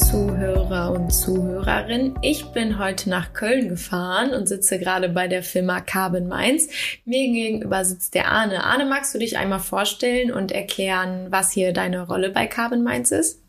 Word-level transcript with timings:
Zuhörer 0.00 0.92
und 0.92 1.10
Zuhörerin. 1.10 2.14
Ich 2.22 2.46
bin 2.52 2.78
heute 2.78 3.10
nach 3.10 3.32
Köln 3.34 3.68
gefahren 3.68 4.32
und 4.32 4.48
sitze 4.48 4.78
gerade 4.78 5.10
bei 5.10 5.28
der 5.28 5.42
Firma 5.42 5.80
Carbon 5.80 6.26
Mainz. 6.26 6.68
Mir 7.04 7.30
gegenüber 7.30 7.84
sitzt 7.84 8.14
der 8.14 8.28
Arne. 8.28 8.64
Arne, 8.64 8.86
magst 8.86 9.14
du 9.14 9.18
dich 9.18 9.36
einmal 9.36 9.60
vorstellen 9.60 10.32
und 10.32 10.52
erklären, 10.52 11.26
was 11.30 11.52
hier 11.52 11.72
deine 11.72 12.06
Rolle 12.06 12.30
bei 12.30 12.46
Carbon 12.46 12.82
Mainz 12.82 13.10
ist? 13.10 13.42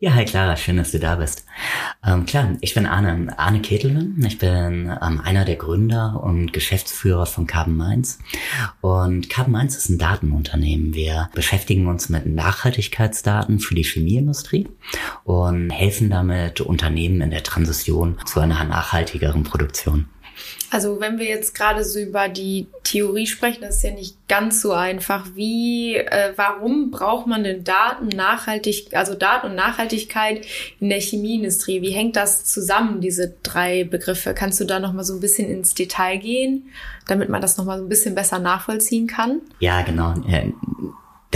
Ja, 0.00 0.14
hi 0.14 0.24
Clara, 0.24 0.56
schön, 0.56 0.76
dass 0.76 0.92
du 0.92 1.00
da 1.00 1.16
bist. 1.16 1.44
Ähm, 2.06 2.24
klar, 2.24 2.56
ich 2.60 2.72
bin 2.72 2.86
Arne, 2.86 3.36
Arne 3.36 3.60
Ketelmann. 3.60 4.24
Ich 4.24 4.38
bin 4.38 4.96
ähm, 5.02 5.20
einer 5.24 5.44
der 5.44 5.56
Gründer 5.56 6.20
und 6.22 6.52
Geschäftsführer 6.52 7.26
von 7.26 7.48
Carbon 7.48 7.76
Mainz. 7.76 8.20
Und 8.80 9.28
Carbon 9.28 9.54
Mainz 9.54 9.76
ist 9.76 9.88
ein 9.88 9.98
Datenunternehmen. 9.98 10.94
Wir 10.94 11.30
beschäftigen 11.34 11.88
uns 11.88 12.10
mit 12.10 12.26
Nachhaltigkeitsdaten 12.26 13.58
für 13.58 13.74
die 13.74 13.82
Chemieindustrie 13.82 14.68
und 15.24 15.70
helfen 15.70 16.10
damit 16.10 16.60
Unternehmen 16.60 17.20
in 17.20 17.30
der 17.30 17.42
Transition 17.42 18.18
zu 18.24 18.38
einer 18.38 18.62
nachhaltigeren 18.62 19.42
Produktion. 19.42 20.08
Also 20.70 21.00
wenn 21.00 21.18
wir 21.18 21.26
jetzt 21.26 21.56
gerade 21.56 21.82
so 21.82 21.98
über 21.98 22.28
die 22.28 22.68
Theorie 22.88 23.26
sprechen, 23.26 23.60
das 23.60 23.76
ist 23.76 23.84
ja 23.84 23.90
nicht 23.90 24.16
ganz 24.28 24.62
so 24.62 24.72
einfach. 24.72 25.26
Wie, 25.34 25.96
äh, 25.96 26.32
warum 26.36 26.90
braucht 26.90 27.26
man 27.26 27.44
denn 27.44 27.62
Daten 27.62 28.08
nachhaltig, 28.08 28.94
also 28.94 29.14
Daten 29.14 29.48
und 29.48 29.54
Nachhaltigkeit 29.54 30.46
in 30.80 30.88
der 30.88 31.00
Chemieindustrie? 31.00 31.82
Wie 31.82 31.90
hängt 31.90 32.16
das 32.16 32.44
zusammen, 32.46 33.00
diese 33.00 33.34
drei 33.42 33.84
Begriffe? 33.84 34.32
Kannst 34.32 34.58
du 34.60 34.64
da 34.64 34.80
noch 34.80 34.94
mal 34.94 35.04
so 35.04 35.14
ein 35.14 35.20
bisschen 35.20 35.50
ins 35.50 35.74
Detail 35.74 36.16
gehen, 36.16 36.70
damit 37.06 37.28
man 37.28 37.42
das 37.42 37.58
noch 37.58 37.66
mal 37.66 37.78
so 37.78 37.84
ein 37.84 37.90
bisschen 37.90 38.14
besser 38.14 38.38
nachvollziehen 38.38 39.06
kann? 39.06 39.42
Ja, 39.60 39.82
genau. 39.82 40.14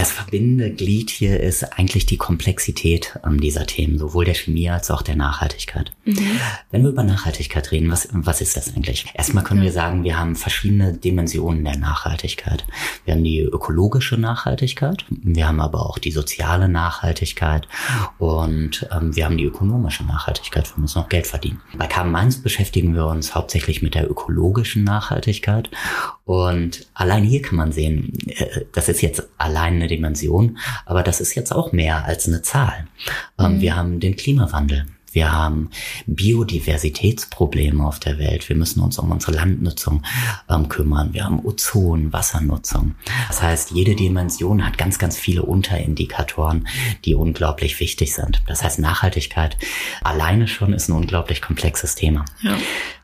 Das 0.03 0.11
verbindende 0.11 0.73
Glied 0.73 1.11
hier 1.11 1.39
ist 1.39 1.79
eigentlich 1.79 2.07
die 2.07 2.17
Komplexität 2.17 3.21
ähm, 3.25 3.41
dieser 3.41 3.67
Themen, 3.67 3.99
sowohl 3.99 4.25
der 4.25 4.35
Chemie 4.35 4.69
als 4.69 4.91
auch 4.91 5.01
der 5.01 5.15
Nachhaltigkeit. 5.15 5.93
Mhm. 6.05 6.41
Wenn 6.73 6.83
wir 6.83 6.91
über 6.91 7.05
Nachhaltigkeit 7.05 7.71
reden, 7.71 7.89
was, 7.89 8.09
was 8.11 8.41
ist 8.41 8.57
das 8.57 8.75
eigentlich? 8.75 9.07
Erstmal 9.15 9.45
können 9.45 9.63
wir 9.63 9.71
sagen, 9.71 10.03
wir 10.03 10.19
haben 10.19 10.35
verschiedene 10.35 10.93
Dimensionen 10.93 11.63
der 11.63 11.77
Nachhaltigkeit. 11.77 12.67
Wir 13.05 13.15
haben 13.15 13.23
die 13.23 13.43
ökologische 13.43 14.17
Nachhaltigkeit, 14.17 15.05
wir 15.09 15.47
haben 15.47 15.61
aber 15.61 15.87
auch 15.87 15.99
die 15.99 16.11
soziale 16.11 16.69
Nachhaltigkeit 16.69 17.69
und 18.19 18.89
ähm, 18.91 19.15
wir 19.15 19.25
haben 19.25 19.39
die 19.39 19.45
ökonomische 19.45 20.03
Nachhaltigkeit. 20.03 20.69
Wir 20.77 20.81
müssen 20.81 20.99
auch 20.99 21.11
Geld 21.11 21.29
verdienen. 21.29 21.61
Bei 21.79 21.87
Carbon 21.87 22.11
Mainz 22.11 22.43
beschäftigen 22.43 22.97
wir 22.97 23.07
uns 23.07 23.37
hauptsächlich 23.37 23.83
mit 23.83 23.95
der 23.95 24.11
ökologischen 24.11 24.83
Nachhaltigkeit 24.83 25.71
und 26.25 26.87
allein 26.95 27.25
hier 27.25 27.43
kann 27.43 27.57
man 27.57 27.73
sehen, 27.73 28.13
äh, 28.29 28.65
das 28.73 28.89
ist 28.89 29.03
jetzt 29.03 29.29
allein 29.39 29.75
eine 29.75 29.89
Dimension, 29.89 30.59
aber 30.87 31.03
das 31.03 31.21
ist 31.21 31.35
jetzt 31.35 31.53
auch 31.53 31.73
mehr 31.73 32.05
als 32.05 32.29
eine 32.29 32.43
Zahl. 32.43 32.87
Ähm, 33.39 33.57
mhm. 33.57 33.61
Wir 33.61 33.77
haben 33.77 34.01
den 34.01 34.17
Klimawandel. 34.17 34.87
Wir 35.13 35.31
haben 35.31 35.71
Biodiversitätsprobleme 36.07 37.87
auf 37.87 38.01
der 38.01 38.19
Welt. 38.19 38.49
Wir 38.49 38.57
müssen 38.57 38.81
uns 38.81 38.99
um 38.99 39.11
unsere 39.11 39.33
Landnutzung 39.33 40.03
ähm, 40.49 40.69
kümmern. 40.69 41.13
Wir 41.13 41.25
haben 41.25 41.45
Ozon, 41.45 42.13
Wassernutzung. 42.13 42.95
Das 43.29 43.43
heißt, 43.43 43.73
jede 43.73 43.95
Dimension 43.95 44.65
hat 44.65 44.79
ganz, 44.79 44.99
ganz 44.99 45.19
viele 45.19 45.43
Unterindikatoren, 45.43 46.67
die 47.05 47.15
unglaublich 47.15 47.79
wichtig 47.79 48.15
sind. 48.15 48.43
Das 48.47 48.65
heißt, 48.65 48.79
Nachhaltigkeit 48.79 49.59
alleine 50.03 50.49
schon 50.49 50.73
ist 50.73 50.89
ein 50.89 50.93
unglaublich 50.93 51.43
komplexes 51.43 51.95
Thema. 51.95 52.25
Ja. 52.41 52.57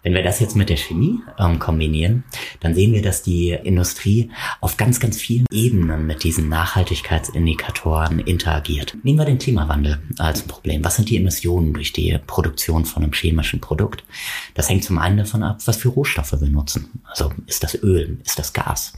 Wenn 0.09 0.14
wir 0.14 0.23
das 0.23 0.41
jetzt 0.41 0.56
mit 0.56 0.70
der 0.70 0.78
Chemie 0.78 1.20
ähm, 1.39 1.59
kombinieren, 1.59 2.25
dann 2.61 2.75
sehen 2.75 2.95
wir, 2.95 3.03
dass 3.03 3.23
die 3.23 3.51
Industrie 3.51 4.31
auf 4.62 4.78
ganz, 4.78 5.01
ganz 5.01 5.19
vielen 5.19 5.45
Ebenen 5.53 6.06
mit 6.06 6.25
diesen 6.25 6.48
Nachhaltigkeitsindikatoren 6.48 8.19
interagiert. 8.20 8.96
Nehmen 9.02 9.19
wir 9.19 9.27
den 9.27 9.36
Klimawandel 9.36 9.98
als 10.17 10.41
Problem. 10.41 10.83
Was 10.83 10.96
sind 10.96 11.11
die 11.11 11.19
Emissionen 11.19 11.74
durch 11.74 11.92
die 11.92 12.19
Produktion 12.27 12.86
von 12.86 13.02
einem 13.02 13.13
chemischen 13.13 13.61
Produkt? 13.61 14.02
Das 14.55 14.70
hängt 14.70 14.85
zum 14.85 14.96
einen 14.96 15.19
davon 15.19 15.42
ab, 15.42 15.58
was 15.67 15.77
für 15.77 15.91
Rohstoffe 15.91 16.40
wir 16.40 16.48
nutzen. 16.48 17.02
Also 17.05 17.30
ist 17.45 17.63
das 17.63 17.75
Öl, 17.75 18.17
ist 18.25 18.39
das 18.39 18.55
Gas? 18.55 18.95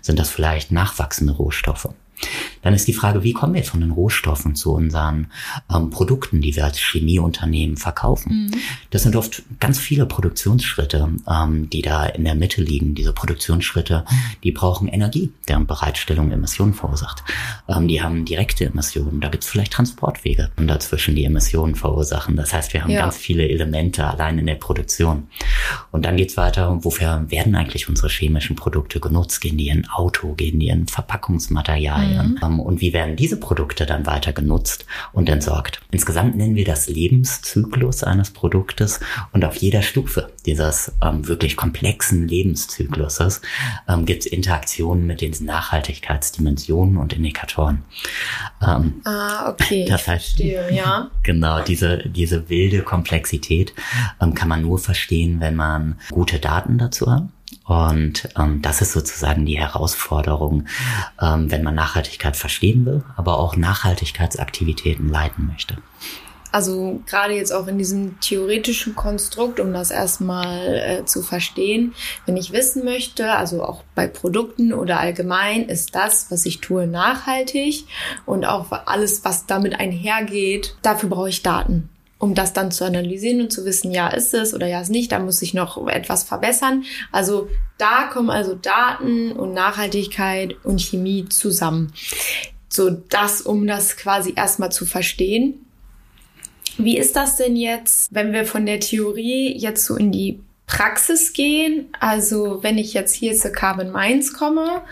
Sind 0.00 0.18
das 0.18 0.30
vielleicht 0.30 0.72
nachwachsende 0.72 1.34
Rohstoffe? 1.34 1.90
Dann 2.62 2.72
ist 2.72 2.88
die 2.88 2.94
Frage, 2.94 3.22
wie 3.22 3.34
kommen 3.34 3.54
wir 3.54 3.62
von 3.62 3.80
den 3.80 3.90
Rohstoffen 3.90 4.54
zu 4.54 4.72
unseren 4.72 5.26
ähm, 5.72 5.90
Produkten, 5.90 6.40
die 6.40 6.56
wir 6.56 6.64
als 6.64 6.78
Chemieunternehmen 6.78 7.76
verkaufen? 7.76 8.46
Mhm. 8.46 8.60
Das 8.90 9.02
sind 9.02 9.16
oft 9.16 9.42
ganz 9.60 9.78
viele 9.78 10.06
Produktionsschritte, 10.06 11.10
ähm, 11.28 11.68
die 11.68 11.82
da 11.82 12.06
in 12.06 12.24
der 12.24 12.34
Mitte 12.34 12.62
liegen. 12.62 12.94
Diese 12.94 13.12
Produktionsschritte, 13.12 14.04
die 14.42 14.52
brauchen 14.52 14.88
Energie, 14.88 15.30
deren 15.46 15.66
Bereitstellung 15.66 16.32
Emissionen 16.32 16.72
verursacht. 16.72 17.22
Ähm, 17.68 17.86
die 17.86 18.00
haben 18.00 18.24
direkte 18.24 18.64
Emissionen. 18.64 19.20
Da 19.20 19.28
gibt 19.28 19.44
es 19.44 19.50
vielleicht 19.50 19.72
Transportwege 19.72 20.50
und 20.56 20.66
dazwischen 20.66 21.14
die 21.14 21.24
Emissionen 21.24 21.74
verursachen. 21.74 22.36
Das 22.36 22.54
heißt, 22.54 22.72
wir 22.72 22.82
haben 22.82 22.90
ja. 22.90 23.02
ganz 23.02 23.16
viele 23.16 23.46
Elemente 23.46 24.06
allein 24.06 24.38
in 24.38 24.46
der 24.46 24.54
Produktion. 24.54 25.28
Und 25.90 26.04
dann 26.04 26.16
geht's 26.16 26.36
weiter, 26.36 26.84
wofür 26.84 27.24
werden 27.28 27.54
eigentlich 27.54 27.88
unsere 27.88 28.08
chemischen 28.08 28.56
Produkte 28.56 29.00
genutzt? 29.00 29.40
Gehen 29.40 29.56
die 29.56 29.68
in 29.68 29.88
Auto, 29.88 30.34
gehen 30.34 30.60
die 30.60 30.68
in 30.68 30.86
Verpackungsmaterialien? 30.86 32.32
Mhm. 32.32 32.40
Ähm, 32.42 32.60
und 32.60 32.80
wie 32.80 32.92
werden 32.92 33.16
diese 33.16 33.38
Produkte 33.38 33.86
dann 33.86 34.06
weiter 34.06 34.32
genutzt 34.32 34.86
und 35.12 35.28
entsorgt? 35.28 35.80
Insgesamt 35.90 36.36
nennen 36.36 36.56
wir 36.56 36.64
das 36.64 36.88
Lebenszyklus 36.88 38.02
eines 38.04 38.30
Produktes 38.30 39.00
und 39.32 39.44
auf 39.44 39.56
jeder 39.56 39.82
Stufe 39.82 40.33
dieses 40.46 40.92
ähm, 41.02 41.26
wirklich 41.26 41.56
komplexen 41.56 42.28
Lebenszykluses 42.28 43.40
ähm, 43.88 44.04
gibt 44.04 44.26
es 44.26 44.26
Interaktionen 44.26 45.06
mit 45.06 45.20
den 45.20 45.32
Nachhaltigkeitsdimensionen 45.40 46.96
und 46.96 47.12
Indikatoren. 47.12 47.82
Ähm, 48.62 49.00
ah, 49.04 49.50
okay. 49.50 49.86
Das 49.88 50.06
heißt, 50.06 50.24
verstehe, 50.24 50.72
ja. 50.72 51.10
Genau, 51.22 51.62
diese, 51.62 51.98
diese 52.08 52.48
wilde 52.48 52.82
Komplexität 52.82 53.74
ähm, 54.20 54.34
kann 54.34 54.48
man 54.48 54.62
nur 54.62 54.78
verstehen, 54.78 55.40
wenn 55.40 55.56
man 55.56 55.98
gute 56.10 56.38
Daten 56.38 56.78
dazu 56.78 57.10
hat. 57.10 57.24
Und 57.64 58.28
ähm, 58.36 58.60
das 58.62 58.82
ist 58.82 58.92
sozusagen 58.92 59.46
die 59.46 59.58
Herausforderung, 59.58 60.66
ähm, 61.20 61.50
wenn 61.50 61.62
man 61.62 61.74
Nachhaltigkeit 61.74 62.36
verstehen 62.36 62.84
will, 62.84 63.04
aber 63.16 63.38
auch 63.38 63.56
Nachhaltigkeitsaktivitäten 63.56 65.08
leiten 65.08 65.46
möchte. 65.46 65.78
Also 66.54 67.00
gerade 67.04 67.34
jetzt 67.34 67.52
auch 67.52 67.66
in 67.66 67.78
diesem 67.78 68.20
theoretischen 68.20 68.94
Konstrukt, 68.94 69.58
um 69.58 69.72
das 69.72 69.90
erstmal 69.90 70.76
äh, 70.76 71.04
zu 71.04 71.20
verstehen, 71.20 71.94
wenn 72.26 72.36
ich 72.36 72.52
wissen 72.52 72.84
möchte, 72.84 73.32
also 73.32 73.64
auch 73.64 73.82
bei 73.96 74.06
Produkten 74.06 74.72
oder 74.72 75.00
allgemein, 75.00 75.68
ist 75.68 75.96
das, 75.96 76.30
was 76.30 76.46
ich 76.46 76.60
tue, 76.60 76.86
nachhaltig 76.86 77.86
und 78.24 78.44
auch 78.44 78.70
alles, 78.70 79.24
was 79.24 79.46
damit 79.46 79.80
einhergeht, 79.80 80.76
dafür 80.82 81.08
brauche 81.08 81.28
ich 81.28 81.42
Daten 81.42 81.88
um 82.20 82.36
das 82.36 82.52
dann 82.52 82.70
zu 82.70 82.84
analysieren 82.84 83.40
und 83.42 83.52
zu 83.52 83.64
wissen, 83.64 83.90
ja, 83.90 84.06
ist 84.06 84.32
es 84.32 84.54
oder 84.54 84.68
ja, 84.68 84.80
ist 84.80 84.90
nicht, 84.90 85.10
da 85.10 85.18
muss 85.18 85.42
ich 85.42 85.52
noch 85.52 85.84
etwas 85.88 86.22
verbessern. 86.22 86.84
Also 87.10 87.48
da 87.78 88.04
kommen 88.04 88.30
also 88.30 88.54
Daten 88.54 89.32
und 89.32 89.52
Nachhaltigkeit 89.52 90.54
und 90.64 90.80
Chemie 90.80 91.28
zusammen. 91.28 91.92
So 92.68 92.90
das, 92.90 93.42
um 93.42 93.66
das 93.66 93.96
quasi 93.96 94.32
erstmal 94.36 94.70
zu 94.70 94.86
verstehen. 94.86 95.63
Wie 96.78 96.98
ist 96.98 97.16
das 97.16 97.36
denn 97.36 97.56
jetzt, 97.56 98.12
wenn 98.12 98.32
wir 98.32 98.44
von 98.44 98.66
der 98.66 98.80
Theorie 98.80 99.56
jetzt 99.56 99.84
so 99.84 99.96
in 99.96 100.12
die 100.12 100.40
Praxis 100.66 101.32
gehen? 101.32 101.88
Also 102.00 102.62
wenn 102.62 102.78
ich 102.78 102.94
jetzt 102.94 103.14
hier 103.14 103.34
zu 103.34 103.52
Carbon 103.52 103.92
Minds 103.92 104.32
komme 104.32 104.82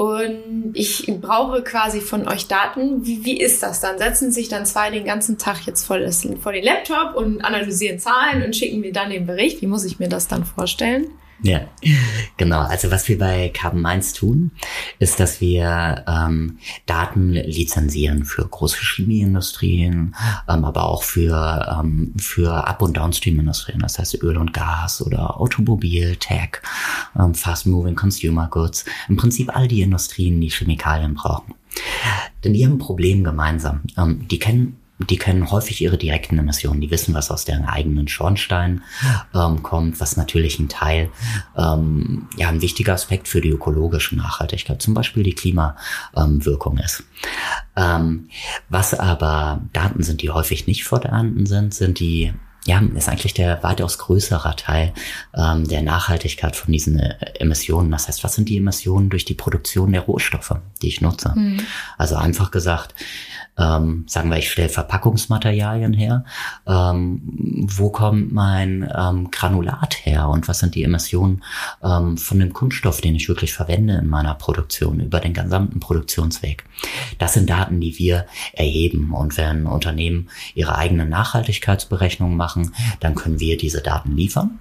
und 0.00 0.72
ich 0.72 1.12
brauche 1.20 1.62
quasi 1.62 2.00
von 2.00 2.26
euch 2.26 2.46
Daten. 2.46 3.04
Wie, 3.04 3.24
wie 3.24 3.38
ist 3.38 3.62
das 3.62 3.80
dann? 3.80 3.98
Setzen 3.98 4.32
sich 4.32 4.48
dann 4.48 4.64
zwei 4.64 4.90
den 4.90 5.04
ganzen 5.04 5.36
Tag 5.36 5.66
jetzt 5.66 5.86
das, 5.90 6.26
vor 6.40 6.52
den 6.52 6.64
Laptop 6.64 7.16
und 7.16 7.44
analysieren 7.44 7.98
Zahlen 7.98 8.42
und 8.42 8.56
schicken 8.56 8.80
mir 8.80 8.92
dann 8.92 9.10
den 9.10 9.26
Bericht? 9.26 9.60
Wie 9.60 9.66
muss 9.66 9.84
ich 9.84 9.98
mir 9.98 10.08
das 10.08 10.26
dann 10.26 10.46
vorstellen? 10.46 11.08
Ja, 11.42 11.62
genau. 12.36 12.60
Also 12.60 12.90
was 12.90 13.08
wir 13.08 13.18
bei 13.18 13.48
Carbon 13.48 13.80
Mainz 13.80 14.12
tun, 14.12 14.50
ist, 14.98 15.20
dass 15.20 15.40
wir 15.40 16.04
ähm, 16.06 16.58
Daten 16.86 17.32
lizenzieren 17.32 18.24
für 18.24 18.46
große 18.46 18.78
Chemieindustrien, 18.78 20.14
ähm, 20.48 20.64
aber 20.64 20.84
auch 20.84 21.02
für, 21.02 21.80
ähm, 21.80 22.12
für 22.18 22.66
Up- 22.66 22.82
und 22.82 22.96
Downstream-Industrien, 22.96 23.80
das 23.80 23.98
heißt 23.98 24.22
Öl 24.22 24.36
und 24.36 24.52
Gas 24.52 25.00
oder 25.00 25.40
Automobil, 25.40 26.16
Tech, 26.16 26.60
ähm, 27.18 27.34
Fast-Moving 27.34 27.96
Consumer 27.96 28.48
Goods. 28.50 28.84
Im 29.08 29.16
Prinzip 29.16 29.54
all 29.56 29.66
die 29.66 29.80
Industrien, 29.80 30.40
die 30.40 30.50
Chemikalien 30.50 31.14
brauchen. 31.14 31.54
Denn 32.44 32.52
die 32.52 32.64
haben 32.64 32.74
ein 32.74 32.78
Problem 32.78 33.24
gemeinsam. 33.24 33.82
Ähm, 33.96 34.26
die 34.28 34.38
kennen 34.38 34.79
die 35.08 35.16
kennen 35.16 35.50
häufig 35.50 35.80
ihre 35.80 35.96
direkten 35.96 36.38
Emissionen. 36.38 36.80
Die 36.80 36.90
wissen, 36.90 37.14
was 37.14 37.30
aus 37.30 37.44
deren 37.44 37.64
eigenen 37.64 38.08
Schornstein 38.08 38.82
ähm, 39.34 39.62
kommt, 39.62 40.00
was 40.00 40.16
natürlich 40.16 40.58
ein 40.58 40.68
Teil, 40.68 41.10
ähm, 41.56 42.28
ja, 42.36 42.48
ein 42.48 42.60
wichtiger 42.60 42.92
Aspekt 42.92 43.28
für 43.28 43.40
die 43.40 43.50
ökologische 43.50 44.16
Nachhaltigkeit, 44.16 44.82
zum 44.82 44.94
Beispiel 44.94 45.22
die 45.22 45.34
Klimawirkung 45.34 46.78
ähm, 46.78 46.84
ist. 46.84 47.04
Ähm, 47.76 48.28
was 48.68 48.92
aber 48.94 49.62
Daten 49.72 50.02
sind, 50.02 50.22
die 50.22 50.30
häufig 50.30 50.66
nicht 50.66 50.84
vorhanden 50.84 51.46
sind, 51.46 51.72
sind 51.72 51.98
die 51.98 52.32
ja, 52.66 52.80
ist 52.94 53.08
eigentlich 53.08 53.34
der 53.34 53.62
weitaus 53.62 53.98
größere 53.98 54.54
Teil 54.56 54.92
ähm, 55.34 55.66
der 55.66 55.82
Nachhaltigkeit 55.82 56.56
von 56.56 56.72
diesen 56.72 56.98
äh, 56.98 57.16
Emissionen. 57.38 57.90
Das 57.90 58.08
heißt, 58.08 58.22
was 58.22 58.34
sind 58.34 58.48
die 58.48 58.58
Emissionen 58.58 59.08
durch 59.08 59.24
die 59.24 59.34
Produktion 59.34 59.92
der 59.92 60.02
Rohstoffe, 60.02 60.54
die 60.82 60.88
ich 60.88 61.00
nutze? 61.00 61.32
Mhm. 61.34 61.60
Also 61.96 62.16
einfach 62.16 62.50
gesagt, 62.50 62.94
ähm, 63.60 64.04
sagen 64.06 64.30
wir, 64.30 64.38
ich 64.38 64.50
stelle 64.50 64.68
Verpackungsmaterialien 64.68 65.92
her. 65.92 66.24
Ähm, 66.66 67.20
wo 67.68 67.90
kommt 67.90 68.32
mein 68.32 68.90
ähm, 68.96 69.30
Granulat 69.30 70.06
her 70.06 70.28
und 70.28 70.48
was 70.48 70.60
sind 70.60 70.74
die 70.74 70.84
Emissionen 70.84 71.42
ähm, 71.82 72.16
von 72.16 72.38
dem 72.38 72.52
Kunststoff, 72.52 73.00
den 73.00 73.14
ich 73.14 73.28
wirklich 73.28 73.52
verwende 73.52 73.94
in 73.94 74.08
meiner 74.08 74.34
Produktion 74.34 75.00
über 75.00 75.20
den 75.20 75.34
gesamten 75.34 75.80
Produktionsweg? 75.80 76.64
Das 77.18 77.34
sind 77.34 77.50
Daten, 77.50 77.80
die 77.80 77.98
wir 77.98 78.26
erheben 78.52 79.12
und 79.12 79.36
wenn 79.36 79.66
Unternehmen 79.66 80.30
ihre 80.54 80.76
eigenen 80.76 81.10
Nachhaltigkeitsberechnungen 81.10 82.36
machen, 82.36 82.49
dann 83.00 83.14
können 83.14 83.40
wir 83.40 83.56
diese 83.56 83.80
Daten 83.80 84.16
liefern 84.16 84.58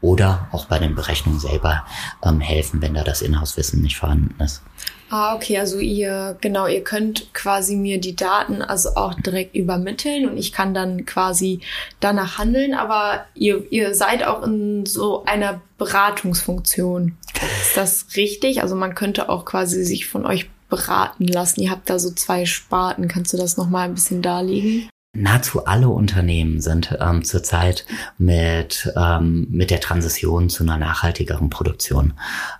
oder 0.00 0.48
auch 0.52 0.66
bei 0.66 0.78
den 0.78 0.94
Berechnungen 0.94 1.40
selber 1.40 1.84
ähm, 2.24 2.40
helfen, 2.40 2.80
wenn 2.80 2.94
da 2.94 3.04
das 3.04 3.22
Inhouse-Wissen 3.22 3.82
nicht 3.82 3.96
vorhanden 3.96 4.34
ist. 4.42 4.62
Ah, 5.10 5.34
okay, 5.34 5.58
also 5.58 5.78
ihr, 5.78 6.36
genau, 6.40 6.66
ihr 6.66 6.84
könnt 6.84 7.32
quasi 7.32 7.76
mir 7.76 7.98
die 7.98 8.14
Daten 8.14 8.60
also 8.60 8.90
auch 8.94 9.14
direkt 9.14 9.54
übermitteln 9.54 10.28
und 10.28 10.36
ich 10.36 10.52
kann 10.52 10.74
dann 10.74 11.06
quasi 11.06 11.60
danach 12.00 12.38
handeln, 12.38 12.74
aber 12.74 13.24
ihr, 13.34 13.64
ihr 13.72 13.94
seid 13.94 14.22
auch 14.22 14.42
in 14.42 14.84
so 14.84 15.24
einer 15.24 15.62
Beratungsfunktion. 15.78 17.16
Ist 17.62 17.76
das 17.76 18.06
richtig? 18.16 18.60
Also 18.62 18.74
man 18.74 18.94
könnte 18.94 19.30
auch 19.30 19.46
quasi 19.46 19.82
sich 19.82 20.06
von 20.06 20.26
euch 20.26 20.50
beraten 20.68 21.26
lassen. 21.26 21.62
Ihr 21.62 21.70
habt 21.70 21.88
da 21.88 21.98
so 21.98 22.10
zwei 22.10 22.44
Sparten. 22.44 23.08
Kannst 23.08 23.32
du 23.32 23.38
das 23.38 23.56
nochmal 23.56 23.88
ein 23.88 23.94
bisschen 23.94 24.20
darlegen? 24.20 24.90
Nahezu 25.22 25.64
alle 25.64 25.88
Unternehmen 25.88 26.60
sind 26.60 26.96
ähm, 27.00 27.24
zurzeit 27.24 27.84
mit, 28.18 28.92
ähm, 28.96 29.46
mit 29.50 29.70
der 29.70 29.80
Transition 29.80 30.48
zu 30.48 30.62
einer 30.62 30.78
nachhaltigeren 30.78 31.50
Produktion 31.50 32.14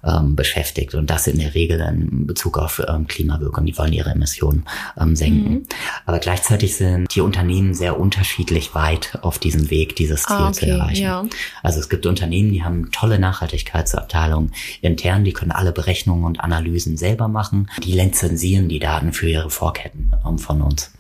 ähm, 0.05 0.37
beschäftigt 0.37 0.95
und 0.95 1.09
das 1.09 1.27
in 1.27 1.39
der 1.39 1.55
Regel 1.55 1.81
in 1.81 2.27
Bezug 2.27 2.59
auf 2.59 2.83
ähm, 2.87 3.07
Klimawirkung. 3.07 3.65
Die 3.65 3.77
wollen 3.79 3.93
ihre 3.93 4.11
Emissionen 4.11 4.65
ähm, 4.99 5.17
senken. 5.17 5.53
Mhm. 5.53 5.67
Aber 6.07 6.19
gleichzeitig 6.19 6.77
sind 6.77 7.15
die 7.15 7.21
Unternehmen 7.21 7.75
sehr 7.75 7.99
unterschiedlich 7.99 8.75
weit 8.75 9.19
auf 9.23 9.39
diesem 9.39 9.71
Weg, 9.71 9.97
dieses 9.97 10.23
Ziel 10.25 10.37
ah, 10.37 10.49
okay, 10.49 10.59
zu 10.59 10.67
erreichen. 10.67 11.03
Ja. 11.03 11.25
Also 11.63 11.81
es 11.81 11.89
gibt 11.89 12.07
Unternehmen, 12.07 12.53
die 12.53 12.65
haben 12.65 12.91
tolle 12.91 13.19
Nachhaltigkeitsabteilungen 13.19 14.53
intern, 14.81 15.25
die 15.25 15.33
können 15.33 15.53
alle 15.53 15.73
Berechnungen 15.73 16.25
und 16.25 16.41
Analysen 16.41 16.97
selber 16.97 17.29
machen. 17.29 17.71
Die 17.83 17.93
lizenzieren 17.93 18.69
die 18.69 18.79
Daten 18.79 19.13
für 19.13 19.29
ihre 19.29 19.51
Vorketten 19.51 20.13
ähm, 20.27 20.39
von 20.39 20.63
uns. 20.63 20.91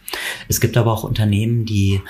Es 0.48 0.60
gibt 0.60 0.76
aber 0.76 0.92
auch 0.92 1.04
Unternehmen, 1.04 1.64
die, 1.66 2.00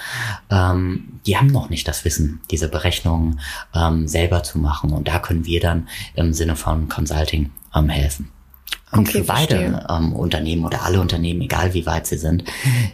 ähm, 0.50 1.20
die 1.26 1.36
haben 1.36 1.48
noch 1.48 1.70
nicht 1.70 1.88
das 1.88 2.04
Wissen, 2.04 2.40
diese 2.50 2.68
Berechnungen 2.68 3.40
ähm, 3.74 4.06
selber 4.06 4.42
zu 4.42 4.58
machen. 4.58 4.92
Und 4.92 5.08
da 5.08 5.18
können 5.18 5.44
wir 5.44 5.60
dann 5.60 5.88
im 6.14 6.32
Sinne 6.32 6.56
von 6.56 6.88
Consulting 6.88 7.50
ähm, 7.74 7.88
helfen. 7.88 8.30
Und 8.90 9.08
okay, 9.08 9.18
für 9.18 9.24
beide 9.24 9.86
ähm, 9.90 10.14
Unternehmen 10.14 10.64
oder 10.64 10.82
alle 10.82 11.00
Unternehmen, 11.00 11.42
egal 11.42 11.74
wie 11.74 11.84
weit 11.84 12.06
sie 12.06 12.16
sind, 12.16 12.44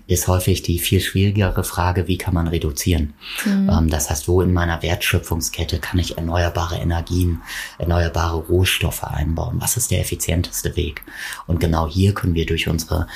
ist 0.09 0.27
häufig 0.27 0.62
die 0.62 0.81
viel 0.81 1.01
schwierigere 1.01 1.62
Frage, 1.62 2.09
wie 2.09 2.19
kann 2.19 2.35
man 2.35 2.49
reduzieren? 2.49 3.15
Mhm. 3.45 3.71
Ähm, 3.71 3.91
das 3.91 4.11
heißt, 4.11 4.27
wo 4.27 4.41
in 4.41 4.53
meiner 4.53 4.83
Wertschöpfungskette 4.83 5.79
kann 5.79 6.00
ich 6.00 6.17
erneuerbare 6.17 6.77
Energien, 6.77 7.43
erneuerbare 7.79 8.39
Rohstoffe 8.39 9.05
einbauen? 9.05 9.61
Was 9.61 9.77
ist 9.77 9.93
der 9.93 10.00
effizienteste 10.00 10.75
Weg? 10.75 11.05
Und 11.47 11.61
genau 11.61 11.87
hier 11.87 12.12
können 12.12 12.35
wir 12.35 12.47
durch 12.47 12.69
unsere 12.69 13.07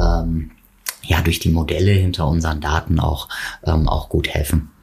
ähm, 0.00 0.50
ja 1.06 1.20
durch 1.22 1.38
die 1.38 1.50
Modelle 1.50 1.92
hinter 1.92 2.26
unseren 2.28 2.60
Daten 2.60 3.00
auch, 3.00 3.28
ähm, 3.64 3.88
auch 3.88 4.08
gut 4.08 4.28
helfen. 4.28 4.73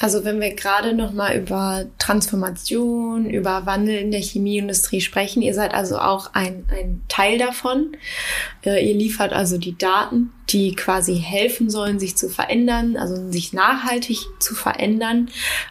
Also 0.00 0.24
wenn 0.24 0.40
wir 0.40 0.54
gerade 0.54 0.92
noch 0.92 1.12
mal 1.12 1.36
über 1.36 1.86
Transformation, 1.98 3.30
über 3.30 3.64
Wandel 3.64 3.96
in 3.96 4.10
der 4.10 4.20
Chemieindustrie 4.20 5.00
sprechen, 5.00 5.42
ihr 5.42 5.54
seid 5.54 5.72
also 5.72 5.98
auch 5.98 6.34
ein, 6.34 6.64
ein 6.70 7.02
Teil 7.08 7.38
davon. 7.38 7.96
Äh, 8.64 8.86
ihr 8.86 8.94
liefert 8.94 9.32
also 9.32 9.56
die 9.56 9.76
Daten, 9.78 10.32
die 10.50 10.74
quasi 10.74 11.16
helfen 11.16 11.70
sollen, 11.70 11.98
sich 11.98 12.16
zu 12.16 12.28
verändern, 12.28 12.96
also 12.96 13.30
sich 13.32 13.52
nachhaltig 13.52 14.18
zu 14.38 14.54
verändern. 14.54 15.30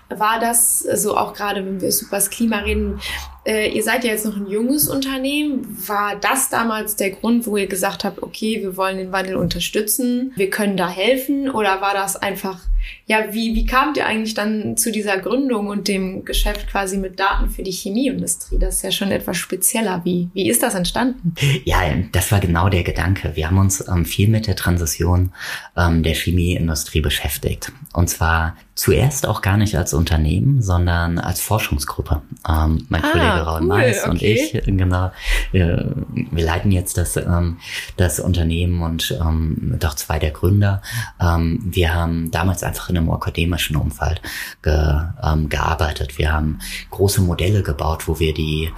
War 0.09 0.39
das 0.39 0.79
so 0.79 1.15
auch 1.15 1.33
gerade, 1.33 1.65
wenn 1.65 1.81
wir 1.81 1.89
über 1.89 2.17
das 2.17 2.29
Klima 2.29 2.59
reden, 2.59 2.99
äh, 3.45 3.69
ihr 3.69 3.83
seid 3.83 4.03
ja 4.03 4.11
jetzt 4.11 4.25
noch 4.25 4.35
ein 4.35 4.47
junges 4.47 4.89
Unternehmen. 4.89 5.77
War 5.87 6.15
das 6.15 6.49
damals 6.49 6.95
der 6.95 7.11
Grund, 7.11 7.45
wo 7.45 7.57
ihr 7.57 7.67
gesagt 7.67 8.03
habt, 8.03 8.23
okay, 8.23 8.61
wir 8.61 8.75
wollen 8.75 8.97
den 8.97 9.11
Wandel 9.11 9.35
unterstützen, 9.35 10.33
wir 10.35 10.49
können 10.49 10.77
da 10.77 10.89
helfen? 10.89 11.49
Oder 11.49 11.79
war 11.79 11.93
das 11.93 12.15
einfach, 12.15 12.59
ja, 13.07 13.19
wie, 13.31 13.53
wie 13.53 13.65
kamt 13.65 13.97
ihr 13.97 14.07
eigentlich 14.07 14.33
dann 14.33 14.77
zu 14.77 14.91
dieser 14.91 15.19
Gründung 15.19 15.67
und 15.67 15.87
dem 15.87 16.25
Geschäft 16.25 16.67
quasi 16.67 16.97
mit 16.97 17.19
Daten 17.19 17.51
für 17.51 17.61
die 17.61 17.71
Chemieindustrie? 17.71 18.57
Das 18.57 18.77
ist 18.77 18.81
ja 18.83 18.91
schon 18.91 19.11
etwas 19.11 19.37
spezieller. 19.37 20.01
Wie, 20.03 20.29
wie 20.33 20.49
ist 20.49 20.63
das 20.63 20.73
entstanden? 20.73 21.35
Ja, 21.65 21.81
das 22.11 22.31
war 22.31 22.39
genau 22.39 22.67
der 22.69 22.83
Gedanke. 22.83 23.35
Wir 23.35 23.47
haben 23.47 23.59
uns 23.59 23.87
ähm, 23.87 24.05
viel 24.05 24.27
mit 24.27 24.47
der 24.47 24.55
Transition 24.55 25.31
ähm, 25.77 26.01
der 26.01 26.15
Chemieindustrie 26.15 27.01
beschäftigt. 27.01 27.71
Und 27.93 28.09
zwar 28.09 28.55
zuerst 28.75 29.25
auch 29.25 29.41
gar 29.41 29.55
nicht 29.55 29.75
als 29.77 29.93
Unternehmen, 29.93 30.61
sondern 30.61 31.17
als 31.17 31.39
Forschungsgruppe. 31.39 32.21
Ähm, 32.47 32.85
mein 32.89 33.03
ah, 33.03 33.11
Kollege 33.11 33.45
Raul 33.45 33.61
cool, 33.61 33.67
Mais 33.67 33.99
okay. 33.99 34.09
und 34.09 34.21
ich, 34.21 34.63
genau, 34.65 35.11
wir, 35.51 35.95
wir 36.13 36.43
leiten 36.43 36.71
jetzt 36.71 36.97
das, 36.97 37.15
ähm, 37.15 37.57
das 37.95 38.19
Unternehmen 38.19 38.81
und 38.81 39.17
ähm, 39.21 39.77
doch 39.79 39.95
zwei 39.95 40.19
der 40.19 40.31
Gründer. 40.31 40.81
Ähm, 41.21 41.61
wir 41.63 41.93
haben 41.93 42.31
damals 42.31 42.63
einfach 42.63 42.89
in 42.95 43.01
einem 43.01 43.11
akademischen 43.11 43.75
Umfeld 43.75 44.21
ge, 44.61 45.01
ähm, 45.23 45.49
gearbeitet. 45.49 46.17
Wir 46.17 46.33
haben 46.33 46.59
große 46.89 47.21
Modelle 47.21 47.63
gebaut, 47.63 48.07
wo 48.07 48.19
wir 48.19 48.33
die 48.33 48.69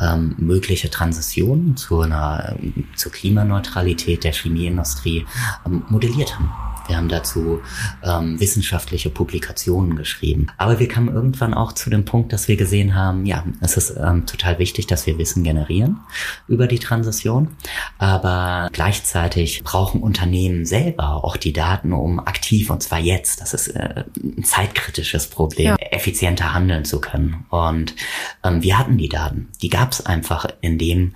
ähm, 0.00 0.34
mögliche 0.38 0.90
Transition 0.90 1.76
zu 1.76 2.00
einer 2.00 2.56
zur 2.96 3.12
Klimaneutralität 3.12 4.24
der 4.24 4.32
Chemieindustrie 4.32 5.26
ähm, 5.66 5.84
modelliert 5.88 6.34
haben. 6.38 6.69
Wir 6.90 6.96
haben 6.96 7.08
dazu 7.08 7.60
ähm, 8.02 8.40
wissenschaftliche 8.40 9.10
Publikationen 9.10 9.94
geschrieben. 9.94 10.48
Aber 10.58 10.80
wir 10.80 10.88
kamen 10.88 11.14
irgendwann 11.14 11.54
auch 11.54 11.72
zu 11.72 11.88
dem 11.88 12.04
Punkt, 12.04 12.32
dass 12.32 12.48
wir 12.48 12.56
gesehen 12.56 12.96
haben, 12.96 13.26
ja, 13.26 13.44
es 13.60 13.76
ist 13.76 13.94
ähm, 13.96 14.26
total 14.26 14.58
wichtig, 14.58 14.88
dass 14.88 15.06
wir 15.06 15.16
Wissen 15.16 15.44
generieren 15.44 16.00
über 16.48 16.66
die 16.66 16.80
Transition. 16.80 17.50
Aber 17.98 18.70
gleichzeitig 18.72 19.62
brauchen 19.62 20.02
Unternehmen 20.02 20.66
selber 20.66 21.22
auch 21.22 21.36
die 21.36 21.52
Daten, 21.52 21.92
um 21.92 22.18
aktiv, 22.18 22.70
und 22.70 22.82
zwar 22.82 22.98
jetzt, 22.98 23.40
das 23.40 23.54
ist 23.54 23.68
äh, 23.68 24.02
ein 24.20 24.42
zeitkritisches 24.42 25.28
Problem, 25.28 25.66
ja. 25.66 25.76
effizienter 25.92 26.52
handeln 26.52 26.84
zu 26.84 27.00
können. 27.00 27.44
Und 27.50 27.94
ähm, 28.42 28.62
wir 28.62 28.78
hatten 28.78 28.96
die 28.96 29.08
Daten. 29.08 29.48
Die 29.62 29.68
gab 29.68 29.92
es 29.92 30.04
einfach 30.04 30.46
in 30.60 30.78
dem 30.78 31.14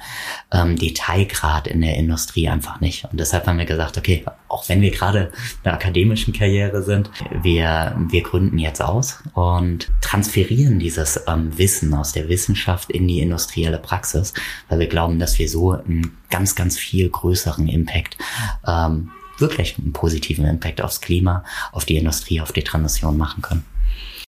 ähm, 0.52 0.76
Detailgrad 0.76 1.66
in 1.66 1.80
der 1.80 1.96
Industrie 1.96 2.48
einfach 2.48 2.80
nicht. 2.80 3.04
Und 3.10 3.18
deshalb 3.18 3.46
haben 3.46 3.58
wir 3.58 3.64
gesagt, 3.64 3.96
okay, 3.96 4.24
auch 4.48 4.68
wenn 4.68 4.80
wir 4.80 4.90
gerade 4.90 5.32
einer 5.62 5.74
akademischen 5.74 6.32
Karriere 6.32 6.82
sind. 6.82 7.10
Wir, 7.42 7.96
wir 8.08 8.22
gründen 8.22 8.58
jetzt 8.58 8.80
aus 8.80 9.18
und 9.34 9.90
transferieren 10.00 10.78
dieses 10.78 11.22
ähm, 11.26 11.56
Wissen 11.58 11.94
aus 11.94 12.12
der 12.12 12.28
Wissenschaft 12.28 12.90
in 12.90 13.08
die 13.08 13.20
industrielle 13.20 13.78
Praxis, 13.78 14.34
weil 14.68 14.78
wir 14.78 14.88
glauben, 14.88 15.18
dass 15.18 15.38
wir 15.38 15.48
so 15.48 15.72
einen 15.72 16.16
ganz, 16.30 16.54
ganz 16.54 16.78
viel 16.78 17.08
größeren 17.08 17.68
Impact 17.68 18.16
ähm, 18.66 19.10
wirklich 19.38 19.76
einen 19.78 19.92
positiven 19.92 20.44
Impact 20.44 20.80
aufs 20.80 21.00
Klima, 21.00 21.44
auf 21.72 21.84
die 21.84 21.96
Industrie, 21.96 22.40
auf 22.40 22.52
die 22.52 22.62
Transition 22.62 23.16
machen 23.16 23.42
können. 23.42 23.64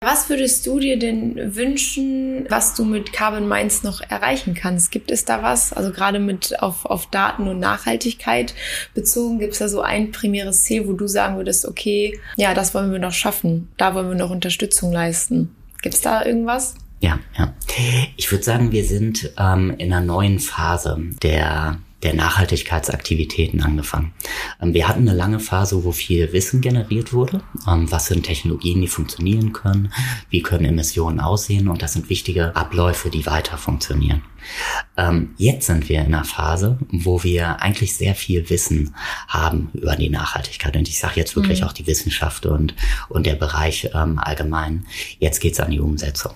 Was 0.03 0.29
würdest 0.29 0.67
du 0.67 0.79
dir 0.79 0.99
denn 0.99 1.57
wünschen, 1.57 2.45
was 2.51 2.75
du 2.75 2.85
mit 2.85 3.15
Carbon 3.15 3.49
Minds 3.49 3.83
noch 3.83 4.03
erreichen 4.03 4.53
kannst? 4.53 4.91
Gibt 4.91 5.11
es 5.11 5.25
da 5.25 5.43
was? 5.43 5.73
Also 5.73 5.91
gerade 5.91 6.19
mit 6.19 6.63
auf, 6.63 6.85
auf 6.85 7.07
Daten 7.07 7.49
und 7.49 7.61
Nachhaltigkeit 7.61 8.55
bezogen, 8.93 9.39
gibt 9.39 9.55
es 9.55 9.59
da 9.59 9.71
so 9.71 9.81
ein 9.81 10.13
primäres 10.13 10.65
Ziel, 10.65 10.87
wo 10.87 10.93
du 10.93 11.07
sagen 11.07 11.39
würdest, 11.39 11.65
okay, 11.65 12.21
ja, 12.37 12.53
das 12.53 12.75
wollen 12.75 12.93
wir 12.93 12.99
noch 12.99 13.15
schaffen, 13.15 13.69
da 13.79 13.95
wollen 13.95 14.09
wir 14.09 14.17
noch 14.17 14.31
Unterstützung 14.31 14.93
leisten. 14.93 15.57
Gibt 15.81 15.95
es 15.95 16.03
da 16.03 16.27
irgendwas? 16.27 16.75
Ja, 17.01 17.19
ja. 17.39 17.55
Ich 18.17 18.31
würde 18.31 18.45
sagen, 18.45 18.73
wir 18.73 18.85
sind 18.85 19.33
ähm, 19.39 19.75
in 19.79 19.93
einer 19.93 20.05
neuen 20.05 20.41
Phase 20.41 20.99
der 21.23 21.79
der 22.03 22.15
Nachhaltigkeitsaktivitäten 22.15 23.63
angefangen. 23.63 24.13
Ähm, 24.61 24.75
wir 24.75 24.89
hatten 24.89 25.09
eine 25.09 25.17
lange 25.17 25.41
Phase, 25.41 25.85
wo 25.85 25.93
viel 25.93 26.33
Wissen 26.33 26.61
generiert 26.61 27.13
wurde. 27.13 27.43
Ähm, 27.67 27.91
was 27.91 28.07
sind 28.07 28.25
Technologien, 28.25 28.81
die 28.81 28.89
funktionieren 28.89 29.53
können? 29.53 29.93
Wie 30.29 30.43
können 30.43 30.67
Emissionen 30.67 31.21
aussehen? 31.21 31.69
Und 31.69 31.83
das 31.83 31.95
sind 31.95 32.11
wichtige 32.11 32.55
Abläufe, 32.55 33.09
die 33.11 33.27
weiter 33.27 33.57
funktionieren. 33.57 34.23
Ähm, 34.97 35.35
jetzt 35.39 35.67
sind 35.67 35.89
wir 35.89 36.01
in 36.01 36.15
einer 36.15 36.25
Phase, 36.25 36.79
wo 36.91 37.23
wir 37.25 37.61
eigentlich 37.63 37.95
sehr 37.95 38.15
viel 38.15 38.49
Wissen 38.51 38.95
haben 39.29 39.71
über 39.73 39.97
die 39.97 40.11
Nachhaltigkeit. 40.11 40.77
Und 40.77 40.89
ich 40.89 40.99
sage 40.99 41.15
jetzt 41.17 41.35
wirklich 41.35 41.63
mhm. 41.63 41.69
auch 41.69 41.73
die 41.73 41.87
Wissenschaft 41.87 42.47
und, 42.47 42.75
und 43.09 43.27
der 43.27 43.35
Bereich 43.35 43.95
allgemein. 43.95 44.87
Jetzt 45.19 45.41
geht's 45.41 45.61
an 45.61 45.71
die 45.71 45.81
Umsetzung. 45.81 46.33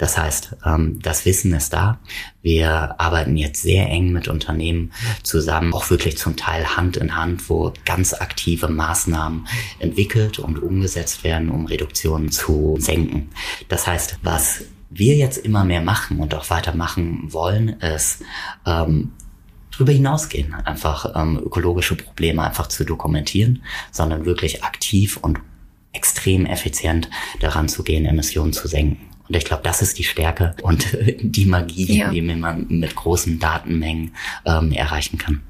Das 0.00 0.16
heißt, 0.16 0.56
ähm, 0.64 0.98
das 1.02 1.26
Wissen 1.26 1.52
ist 1.52 1.74
da. 1.74 2.00
Wir 2.40 2.98
arbeiten 2.98 3.36
jetzt 3.36 3.60
sehr 3.60 3.86
eng 3.86 4.12
mit 4.12 4.28
Unternehmen 4.28 4.92
zusammen, 5.22 5.74
auch 5.74 5.90
wirklich 5.90 6.16
zum 6.16 6.38
Teil 6.38 6.64
Hand 6.74 6.96
in 6.96 7.16
Hand, 7.16 7.50
wo 7.50 7.74
ganz 7.84 8.14
aktive 8.14 8.68
Maßnahmen 8.68 9.46
entwickelt 9.78 10.38
und 10.38 10.58
umgesetzt 10.58 11.22
werden, 11.22 11.50
um 11.50 11.66
Reduktionen 11.66 12.30
zu 12.30 12.76
senken. 12.78 13.28
Das 13.68 13.86
heißt, 13.86 14.20
was 14.22 14.62
wir 14.88 15.16
jetzt 15.16 15.36
immer 15.36 15.64
mehr 15.64 15.82
machen 15.82 16.18
und 16.18 16.34
auch 16.34 16.48
weitermachen 16.48 17.30
wollen, 17.30 17.68
ist 17.80 18.22
ähm, 18.64 19.12
drüber 19.70 19.92
hinausgehen, 19.92 20.54
einfach 20.54 21.14
ähm, 21.14 21.38
ökologische 21.44 21.96
Probleme 21.96 22.42
einfach 22.42 22.68
zu 22.68 22.86
dokumentieren, 22.86 23.62
sondern 23.92 24.24
wirklich 24.24 24.64
aktiv 24.64 25.18
und 25.18 25.40
extrem 25.92 26.46
effizient 26.46 27.10
daran 27.40 27.68
zu 27.68 27.82
gehen, 27.82 28.06
Emissionen 28.06 28.54
zu 28.54 28.66
senken. 28.66 29.09
Und 29.30 29.36
ich 29.36 29.44
glaube, 29.44 29.62
das 29.62 29.80
ist 29.80 29.96
die 29.96 30.02
Stärke 30.02 30.56
und 30.60 30.88
die 31.20 31.44
Magie, 31.44 31.98
ja. 31.98 32.10
die 32.10 32.20
man 32.20 32.66
mit 32.68 32.96
großen 32.96 33.38
Datenmengen 33.38 34.16
ähm, 34.44 34.72
erreichen 34.72 35.18
kann. 35.18 35.40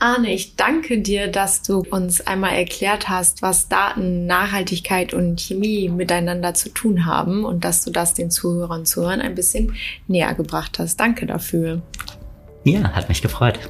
Arne, 0.00 0.32
ich 0.32 0.56
danke 0.56 0.98
dir, 0.98 1.28
dass 1.28 1.62
du 1.62 1.84
uns 1.88 2.26
einmal 2.26 2.56
erklärt 2.56 3.08
hast, 3.08 3.40
was 3.40 3.68
Daten, 3.68 4.26
Nachhaltigkeit 4.26 5.14
und 5.14 5.40
Chemie 5.40 5.88
miteinander 5.88 6.54
zu 6.54 6.70
tun 6.70 7.06
haben 7.06 7.44
und 7.44 7.64
dass 7.64 7.84
du 7.84 7.92
das 7.92 8.14
den 8.14 8.32
Zuhörern 8.32 8.80
und 8.80 8.86
Zuhörern 8.86 9.20
ein 9.20 9.36
bisschen 9.36 9.76
näher 10.08 10.34
gebracht 10.34 10.80
hast. 10.80 10.98
Danke 10.98 11.26
dafür. 11.26 11.82
Ja, 12.64 12.90
hat 12.90 13.08
mich 13.08 13.22
gefreut. 13.22 13.60